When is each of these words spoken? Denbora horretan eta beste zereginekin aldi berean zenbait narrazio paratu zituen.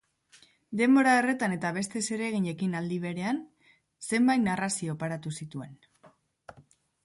Denbora 0.79 1.11
horretan 1.17 1.53
eta 1.57 1.71
beste 1.75 2.01
zereginekin 2.07 2.73
aldi 2.81 2.99
berean 3.05 3.43
zenbait 4.09 4.45
narrazio 4.49 4.99
paratu 5.07 5.39
zituen. 5.41 5.81